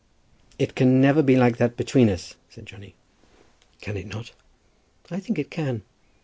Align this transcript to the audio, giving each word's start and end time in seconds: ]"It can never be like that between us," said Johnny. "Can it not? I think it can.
]"It 0.63 0.73
can 0.73 0.99
never 0.99 1.21
be 1.21 1.35
like 1.35 1.57
that 1.57 1.77
between 1.77 2.09
us," 2.09 2.33
said 2.49 2.65
Johnny. 2.65 2.95
"Can 3.81 3.95
it 3.97 4.07
not? 4.07 4.31
I 5.11 5.19
think 5.19 5.37
it 5.37 5.51
can. 5.51 5.83